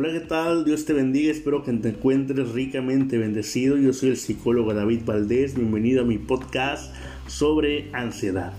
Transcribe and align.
Hola, 0.00 0.12
¿qué 0.12 0.20
tal? 0.20 0.64
Dios 0.64 0.84
te 0.84 0.92
bendiga, 0.92 1.32
espero 1.32 1.64
que 1.64 1.72
te 1.72 1.88
encuentres 1.88 2.52
ricamente 2.52 3.18
bendecido. 3.18 3.76
Yo 3.76 3.92
soy 3.92 4.10
el 4.10 4.16
psicólogo 4.16 4.72
David 4.72 5.00
Valdés, 5.04 5.56
bienvenido 5.56 6.02
a 6.02 6.04
mi 6.04 6.18
podcast 6.18 6.94
sobre 7.26 7.90
ansiedad. 7.92 8.52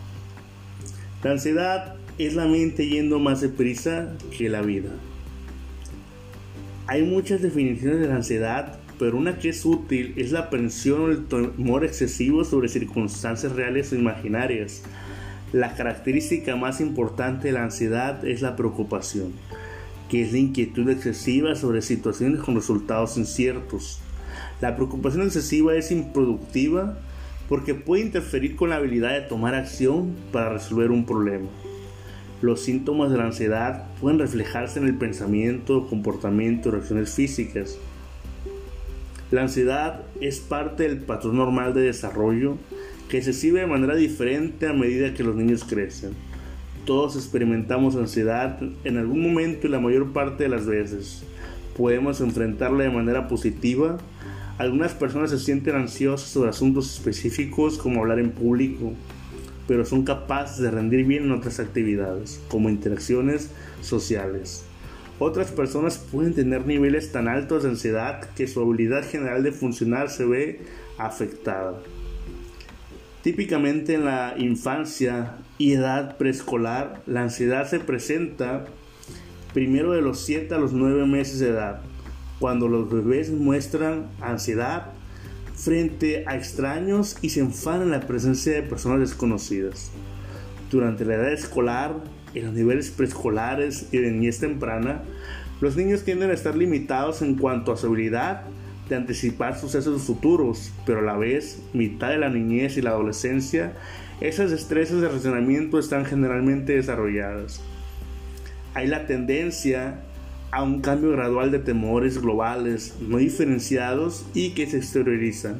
La 1.23 1.31
ansiedad 1.31 1.95
es 2.17 2.35
la 2.35 2.45
mente 2.45 2.89
yendo 2.89 3.19
más 3.19 3.39
deprisa 3.39 4.17
que 4.37 4.49
la 4.49 4.61
vida. 4.61 4.89
Hay 6.87 7.03
muchas 7.03 7.41
definiciones 7.41 8.01
de 8.01 8.09
la 8.09 8.17
ansiedad, 8.17 8.77
pero 8.99 9.15
una 9.15 9.39
que 9.39 9.47
es 9.47 9.63
útil 9.63 10.13
es 10.17 10.33
la 10.33 10.39
aprensión 10.41 10.99
o 11.03 11.07
el 11.07 11.25
temor 11.25 11.85
excesivo 11.85 12.43
sobre 12.43 12.67
circunstancias 12.67 13.53
reales 13.53 13.93
o 13.93 13.95
imaginarias. 13.95 14.83
La 15.53 15.73
característica 15.73 16.57
más 16.57 16.81
importante 16.81 17.47
de 17.47 17.53
la 17.53 17.63
ansiedad 17.63 18.27
es 18.27 18.41
la 18.41 18.57
preocupación 18.57 19.31
que 20.09 20.23
es 20.23 20.31
la 20.31 20.39
inquietud 20.39 20.89
excesiva 20.89 21.55
sobre 21.55 21.81
situaciones 21.81 22.41
con 22.41 22.55
resultados 22.55 23.17
inciertos. 23.17 23.99
La 24.59 24.75
preocupación 24.75 25.23
excesiva 25.23 25.75
es 25.75 25.91
improductiva 25.91 26.97
porque 27.47 27.75
puede 27.75 28.03
interferir 28.03 28.55
con 28.55 28.69
la 28.69 28.75
habilidad 28.75 29.13
de 29.13 29.21
tomar 29.21 29.55
acción 29.55 30.15
para 30.31 30.49
resolver 30.49 30.91
un 30.91 31.05
problema. 31.05 31.47
Los 32.41 32.61
síntomas 32.61 33.11
de 33.11 33.17
la 33.17 33.25
ansiedad 33.25 33.87
pueden 33.99 34.19
reflejarse 34.19 34.79
en 34.79 34.85
el 34.85 34.95
pensamiento, 34.95 35.87
comportamiento 35.87 36.69
y 36.69 36.71
reacciones 36.73 37.13
físicas. 37.13 37.77
La 39.31 39.41
ansiedad 39.41 40.03
es 40.21 40.39
parte 40.39 40.83
del 40.83 40.99
patrón 40.99 41.37
normal 41.37 41.73
de 41.73 41.81
desarrollo 41.81 42.57
que 43.09 43.21
se 43.21 43.31
exhibe 43.31 43.61
de 43.61 43.67
manera 43.67 43.95
diferente 43.95 44.67
a 44.67 44.73
medida 44.73 45.13
que 45.13 45.23
los 45.23 45.35
niños 45.35 45.63
crecen. 45.63 46.13
Todos 46.85 47.15
experimentamos 47.15 47.95
ansiedad 47.95 48.59
en 48.83 48.97
algún 48.97 49.21
momento 49.21 49.67
y 49.67 49.69
la 49.69 49.79
mayor 49.79 50.11
parte 50.11 50.43
de 50.43 50.49
las 50.49 50.65
veces. 50.65 51.23
Podemos 51.77 52.19
enfrentarla 52.21 52.83
de 52.83 52.89
manera 52.89 53.27
positiva. 53.27 53.97
Algunas 54.57 54.93
personas 54.93 55.29
se 55.29 55.39
sienten 55.39 55.75
ansiosas 55.75 56.29
sobre 56.29 56.49
asuntos 56.49 56.93
específicos 56.93 57.77
como 57.77 58.01
hablar 58.01 58.19
en 58.19 58.31
público, 58.31 58.93
pero 59.67 59.85
son 59.85 60.03
capaces 60.03 60.57
de 60.59 60.71
rendir 60.71 61.05
bien 61.05 61.25
en 61.25 61.31
otras 61.31 61.59
actividades, 61.59 62.41
como 62.49 62.69
interacciones 62.69 63.51
sociales. 63.81 64.65
Otras 65.19 65.51
personas 65.51 65.97
pueden 65.97 66.33
tener 66.33 66.65
niveles 66.65 67.11
tan 67.11 67.27
altos 67.27 67.63
de 67.63 67.69
ansiedad 67.69 68.21
que 68.35 68.47
su 68.47 68.61
habilidad 68.61 69.03
general 69.03 69.43
de 69.43 69.51
funcionar 69.51 70.09
se 70.09 70.25
ve 70.25 70.61
afectada. 70.97 71.81
Típicamente 73.23 73.95
en 73.95 74.05
la 74.05 74.35
infancia 74.37 75.35
y 75.57 75.73
edad 75.73 76.15
preescolar, 76.15 77.01
la 77.05 77.23
ansiedad 77.23 77.67
se 77.67 77.81
presenta 77.81 78.65
primero 79.53 79.91
de 79.91 80.01
los 80.01 80.21
7 80.21 80.55
a 80.55 80.57
los 80.57 80.71
9 80.71 81.05
meses 81.05 81.39
de 81.39 81.49
edad, 81.49 81.81
cuando 82.39 82.69
los 82.69 82.89
bebés 82.89 83.29
muestran 83.29 84.07
ansiedad 84.21 84.93
frente 85.53 86.23
a 86.27 86.37
extraños 86.37 87.17
y 87.21 87.31
se 87.31 87.41
enfadan 87.41 87.81
en 87.81 87.91
la 87.91 88.07
presencia 88.07 88.53
de 88.53 88.63
personas 88.63 89.01
desconocidas. 89.01 89.91
Durante 90.71 91.03
la 91.03 91.15
edad 91.15 91.33
escolar, 91.33 91.95
en 92.33 92.45
los 92.45 92.53
niveles 92.53 92.89
preescolares 92.89 93.89
y 93.91 93.97
de 93.97 94.11
niñez 94.11 94.39
temprana, 94.39 95.03
los 95.59 95.75
niños 95.75 96.05
tienden 96.05 96.29
a 96.29 96.35
estar 96.35 96.55
limitados 96.55 97.21
en 97.21 97.35
cuanto 97.35 97.73
a 97.73 97.77
su 97.77 97.87
habilidad 97.87 98.43
de 98.89 98.95
anticipar 98.95 99.57
sucesos 99.57 100.01
futuros, 100.01 100.71
pero 100.85 100.99
a 100.99 101.03
la 101.03 101.15
vez, 101.15 101.61
mitad 101.73 102.09
de 102.09 102.17
la 102.17 102.29
niñez 102.29 102.75
y 102.75 102.81
la 102.81 102.89
adolescencia, 102.89 103.73
esas 104.19 104.51
destrezas 104.51 104.99
de 104.99 105.07
razonamiento 105.07 105.79
están 105.79 106.05
generalmente 106.05 106.73
desarrolladas. 106.73 107.61
Hay 108.73 108.87
la 108.87 109.07
tendencia 109.07 110.01
a 110.51 110.63
un 110.63 110.81
cambio 110.81 111.11
gradual 111.11 111.51
de 111.51 111.59
temores 111.59 112.19
globales 112.19 112.95
no 113.01 113.17
diferenciados 113.17 114.25
y 114.33 114.51
que 114.51 114.65
se 114.65 114.77
exteriorizan 114.77 115.57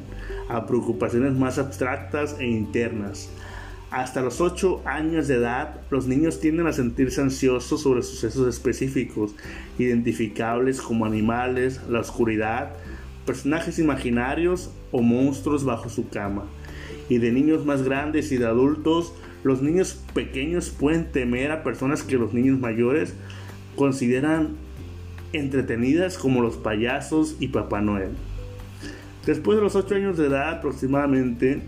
a 0.48 0.66
preocupaciones 0.66 1.32
más 1.34 1.58
abstractas 1.58 2.36
e 2.40 2.46
internas. 2.46 3.30
Hasta 3.90 4.20
los 4.20 4.40
8 4.40 4.82
años 4.84 5.26
de 5.26 5.36
edad, 5.36 5.80
los 5.90 6.06
niños 6.06 6.40
tienden 6.40 6.66
a 6.66 6.72
sentirse 6.72 7.20
ansiosos 7.20 7.82
sobre 7.82 8.02
sucesos 8.02 8.48
específicos, 8.48 9.34
identificables 9.78 10.80
como 10.80 11.06
animales, 11.06 11.80
la 11.88 12.00
oscuridad, 12.00 12.72
personajes 13.30 13.78
imaginarios 13.78 14.72
o 14.90 15.02
monstruos 15.02 15.64
bajo 15.64 15.88
su 15.88 16.08
cama. 16.08 16.46
Y 17.08 17.18
de 17.18 17.30
niños 17.30 17.64
más 17.64 17.84
grandes 17.84 18.32
y 18.32 18.38
de 18.38 18.46
adultos, 18.46 19.12
los 19.44 19.62
niños 19.62 20.02
pequeños 20.14 20.70
pueden 20.70 21.12
temer 21.12 21.52
a 21.52 21.62
personas 21.62 22.02
que 22.02 22.18
los 22.18 22.34
niños 22.34 22.58
mayores 22.58 23.14
consideran 23.76 24.56
entretenidas 25.32 26.18
como 26.18 26.42
los 26.42 26.56
payasos 26.56 27.36
y 27.38 27.48
Papá 27.48 27.80
Noel. 27.80 28.10
Después 29.26 29.58
de 29.58 29.62
los 29.62 29.76
8 29.76 29.94
años 29.94 30.16
de 30.16 30.26
edad 30.26 30.54
aproximadamente, 30.54 31.62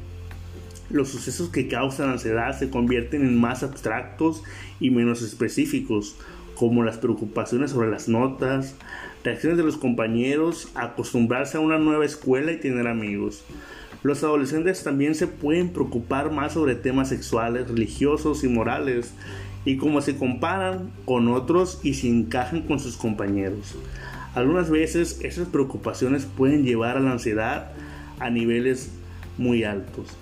los 0.90 1.10
sucesos 1.10 1.48
que 1.48 1.68
causan 1.68 2.10
ansiedad 2.10 2.58
se 2.58 2.70
convierten 2.70 3.22
en 3.22 3.40
más 3.40 3.62
abstractos 3.62 4.42
y 4.80 4.90
menos 4.90 5.22
específicos, 5.22 6.16
como 6.62 6.84
las 6.84 6.96
preocupaciones 6.96 7.72
sobre 7.72 7.90
las 7.90 8.06
notas, 8.06 8.76
reacciones 9.24 9.58
de 9.58 9.64
los 9.64 9.76
compañeros, 9.76 10.68
acostumbrarse 10.76 11.56
a 11.56 11.60
una 11.60 11.76
nueva 11.76 12.04
escuela 12.04 12.52
y 12.52 12.60
tener 12.60 12.86
amigos. 12.86 13.42
Los 14.04 14.22
adolescentes 14.22 14.84
también 14.84 15.16
se 15.16 15.26
pueden 15.26 15.70
preocupar 15.70 16.30
más 16.30 16.52
sobre 16.52 16.76
temas 16.76 17.08
sexuales, 17.08 17.66
religiosos 17.66 18.44
y 18.44 18.48
morales, 18.48 19.12
y 19.64 19.76
cómo 19.76 20.02
se 20.02 20.16
comparan 20.16 20.92
con 21.04 21.26
otros 21.26 21.80
y 21.82 21.94
se 21.94 22.08
encajan 22.08 22.62
con 22.62 22.78
sus 22.78 22.96
compañeros. 22.96 23.74
Algunas 24.36 24.70
veces 24.70 25.18
esas 25.24 25.48
preocupaciones 25.48 26.26
pueden 26.26 26.62
llevar 26.62 26.96
a 26.96 27.00
la 27.00 27.10
ansiedad 27.10 27.72
a 28.20 28.30
niveles 28.30 28.92
muy 29.36 29.64
altos. 29.64 30.16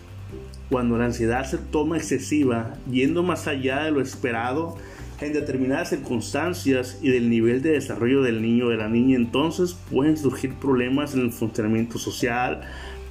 Cuando 0.71 0.97
la 0.97 1.05
ansiedad 1.05 1.45
se 1.45 1.59
toma 1.59 1.99
excesiva, 1.99 2.79
yendo 2.91 3.23
más 3.23 3.47
allá 3.47 3.83
de 3.83 3.91
lo 3.91 4.01
esperado, 4.01 4.79
en 5.21 5.33
determinadas 5.33 5.91
circunstancias 5.91 6.99
y 7.03 7.11
del 7.11 7.29
nivel 7.29 7.63
de 7.63 7.73
desarrollo 7.73 8.23
del 8.23 8.41
niño 8.41 8.67
o 8.67 8.71
de 8.71 8.77
la 8.77 8.89
niña, 8.89 9.17
entonces 9.17 9.77
pueden 9.91 10.17
surgir 10.17 10.55
problemas 10.55 11.15
en 11.15 11.21
el 11.21 11.33
funcionamiento 11.33 11.99
social, 11.99 12.63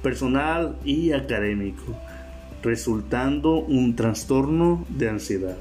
personal 0.02 0.76
y 0.84 1.12
académico, 1.12 1.96
resultando 2.62 3.58
un 3.58 3.94
trastorno 3.94 4.84
de 4.88 5.08
ansiedad. 5.08 5.56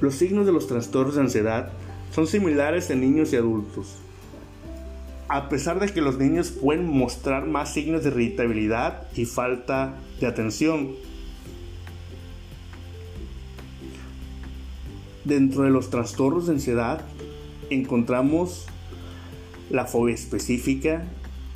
Los 0.00 0.16
signos 0.16 0.46
de 0.46 0.52
los 0.52 0.66
trastornos 0.66 1.14
de 1.14 1.20
ansiedad 1.20 1.70
son 2.12 2.26
similares 2.26 2.90
en 2.90 3.00
niños 3.00 3.32
y 3.32 3.36
adultos. 3.36 3.98
A 5.28 5.48
pesar 5.48 5.80
de 5.80 5.88
que 5.88 6.02
los 6.02 6.18
niños 6.18 6.50
pueden 6.50 6.86
mostrar 6.86 7.46
más 7.46 7.72
signos 7.72 8.02
de 8.02 8.10
irritabilidad 8.10 9.06
y 9.14 9.24
falta 9.24 9.94
de 10.20 10.26
atención, 10.26 10.90
Dentro 15.24 15.62
de 15.62 15.70
los 15.70 15.90
trastornos 15.90 16.46
de 16.46 16.54
ansiedad 16.54 17.04
encontramos 17.70 18.66
la 19.70 19.86
fobia 19.86 20.14
específica 20.14 21.04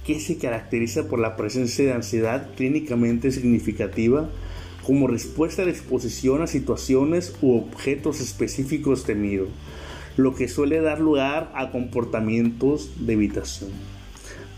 que 0.04 0.20
se 0.20 0.38
caracteriza 0.38 1.08
por 1.08 1.18
la 1.18 1.34
presencia 1.34 1.84
de 1.84 1.92
ansiedad 1.92 2.48
clínicamente 2.54 3.32
significativa 3.32 4.30
como 4.84 5.08
respuesta 5.08 5.64
de 5.64 5.72
exposición 5.72 6.42
a 6.42 6.46
situaciones 6.46 7.34
u 7.42 7.56
objetos 7.56 8.20
específicos 8.20 9.02
temidos, 9.02 9.48
lo 10.16 10.36
que 10.36 10.46
suele 10.46 10.80
dar 10.80 11.00
lugar 11.00 11.50
a 11.56 11.72
comportamientos 11.72 12.92
de 13.04 13.14
evitación. 13.14 13.70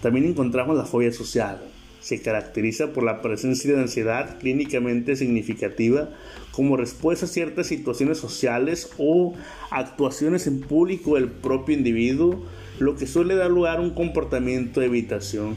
También 0.03 0.27
encontramos 0.27 0.77
la 0.77 0.85
fobia 0.85 1.13
social, 1.13 1.63
se 2.09 2.23
caracteriza 2.23 2.95
por 2.95 3.05
la 3.05 3.21
presencia 3.21 3.71
de 3.71 3.83
ansiedad 3.83 4.39
clínicamente 4.39 5.15
significativa 5.15 6.09
como 6.53 6.79
respuesta 6.79 7.27
a 7.27 7.29
ciertas 7.29 7.67
situaciones 7.67 8.17
sociales 8.17 8.91
o 8.97 9.35
actuaciones 9.71 10.47
en 10.47 10.61
público 10.62 11.17
del 11.17 11.29
propio 11.29 11.77
individuo, 11.77 12.47
lo 12.79 12.97
que 12.97 13.06
suele 13.06 13.35
dar 13.35 13.50
lugar 13.50 13.77
a 13.77 13.82
un 13.82 13.91
comportamiento 13.91 14.81
de 14.81 14.87
evitación. 14.87 15.55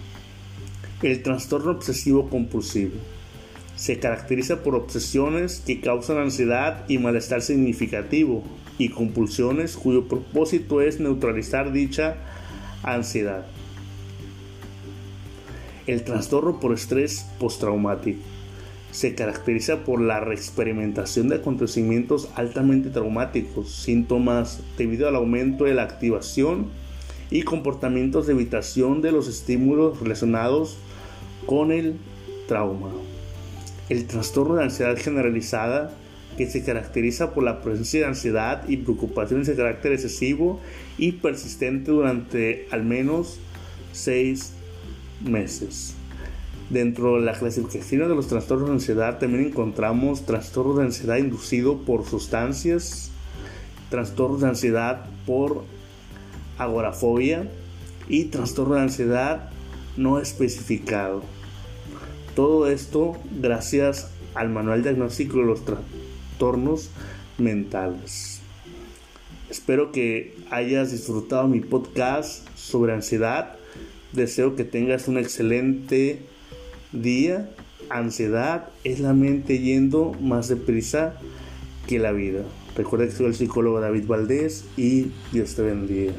El 1.01 1.23
trastorno 1.23 1.71
obsesivo 1.71 2.29
compulsivo 2.29 2.95
se 3.77 3.99
caracteriza 3.99 4.61
por 4.61 4.75
obsesiones 4.75 5.63
que 5.65 5.79
causan 5.79 6.17
ansiedad 6.17 6.83
y 6.89 6.97
malestar 6.97 7.41
significativo 7.41 8.43
y 8.77 8.89
compulsiones 8.89 9.77
cuyo 9.77 10.09
propósito 10.09 10.81
es 10.81 10.99
neutralizar 10.99 11.71
dicha 11.71 12.17
ansiedad. 12.83 13.45
El 15.87 16.03
trastorno 16.03 16.59
por 16.59 16.73
estrés 16.73 17.25
postraumático 17.39 18.21
se 18.91 19.15
caracteriza 19.15 19.83
por 19.83 20.01
la 20.01 20.19
reexperimentación 20.19 21.29
de 21.29 21.37
acontecimientos 21.37 22.29
altamente 22.35 22.89
traumáticos, 22.89 23.73
síntomas 23.73 24.59
debido 24.77 25.07
al 25.07 25.15
aumento 25.15 25.63
de 25.63 25.73
la 25.73 25.83
activación 25.83 26.67
y 27.31 27.43
comportamientos 27.43 28.27
de 28.27 28.33
evitación 28.33 29.01
de 29.01 29.13
los 29.13 29.27
estímulos 29.27 29.99
relacionados 30.01 30.77
con 31.45 31.71
el 31.71 31.95
trauma. 32.47 32.91
El 33.89 34.05
trastorno 34.07 34.55
de 34.55 34.65
ansiedad 34.65 34.97
generalizada 34.97 35.93
que 36.37 36.47
se 36.47 36.63
caracteriza 36.63 37.33
por 37.33 37.43
la 37.43 37.61
presencia 37.61 38.01
de 38.01 38.05
ansiedad 38.07 38.67
y 38.67 38.77
preocupaciones 38.77 39.47
de 39.47 39.55
carácter 39.55 39.93
excesivo 39.93 40.59
y 40.97 41.13
persistente 41.13 41.91
durante 41.91 42.67
al 42.71 42.83
menos 42.83 43.39
seis 43.93 44.53
meses. 45.23 45.95
Dentro 46.69 47.15
de 47.15 47.25
la 47.25 47.33
clasificación 47.33 48.07
de 48.07 48.15
los 48.15 48.27
trastornos 48.27 48.69
de 48.69 48.75
ansiedad 48.75 49.19
también 49.19 49.47
encontramos 49.47 50.25
trastornos 50.25 50.77
de 50.77 50.83
ansiedad 50.83 51.17
inducido 51.17 51.79
por 51.79 52.05
sustancias, 52.05 53.11
trastornos 53.89 54.41
de 54.41 54.47
ansiedad 54.47 55.05
por 55.25 55.63
agorafobia 56.57 57.49
y 58.07 58.25
trastorno 58.25 58.75
de 58.75 58.81
ansiedad 58.81 59.49
no 59.97 60.19
especificado. 60.19 61.23
Todo 62.35 62.67
esto 62.69 63.17
gracias 63.41 64.09
al 64.33 64.49
manual 64.49 64.83
diagnóstico 64.83 65.39
de 65.39 65.43
los 65.43 65.65
trastornos 65.65 66.89
mentales. 67.37 68.39
Espero 69.49 69.91
que 69.91 70.37
hayas 70.49 70.91
disfrutado 70.91 71.47
mi 71.49 71.59
podcast 71.59 72.47
sobre 72.55 72.93
ansiedad. 72.93 73.57
Deseo 74.13 74.55
que 74.55 74.63
tengas 74.63 75.07
un 75.07 75.17
excelente 75.17 76.19
día. 76.91 77.49
Ansiedad 77.89 78.69
es 78.83 78.99
la 78.99 79.13
mente 79.13 79.59
yendo 79.59 80.13
más 80.21 80.47
deprisa 80.47 81.15
que 81.87 81.99
la 81.99 82.11
vida. 82.11 82.43
Recuerda 82.75 83.05
que 83.05 83.11
soy 83.11 83.25
el 83.27 83.35
psicólogo 83.35 83.79
David 83.79 84.07
Valdés 84.07 84.65
y 84.77 85.07
Dios 85.31 85.55
te 85.55 85.61
bendiga. 85.61 86.13